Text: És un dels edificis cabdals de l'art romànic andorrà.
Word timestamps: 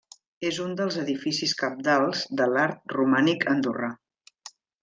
És 0.47 0.59
un 0.63 0.71
dels 0.79 0.97
edificis 1.01 1.53
cabdals 1.59 2.25
de 2.41 2.49
l'art 2.57 2.97
romànic 2.97 3.49
andorrà. 3.55 3.95